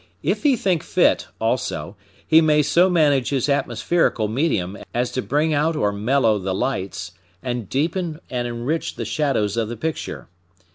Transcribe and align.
If 0.23 0.41
he 0.41 0.55
think 0.55 0.81
fit, 0.81 1.27
also, 1.39 1.95
he 2.25 2.41
may 2.41 2.63
so 2.63 2.89
manage 2.89 3.29
his 3.29 3.47
atmospherical 3.47 4.27
medium 4.27 4.75
as 4.95 5.11
to 5.11 5.21
bring 5.21 5.53
out 5.53 5.75
or 5.75 5.91
mellow 5.91 6.39
the 6.39 6.55
lights 6.55 7.11
and 7.43 7.69
deepen 7.69 8.19
and 8.27 8.47
enrich 8.47 8.95
the 8.95 9.05
shadows 9.05 9.57
of 9.57 9.69
the 9.69 9.77
picture. 9.77 10.27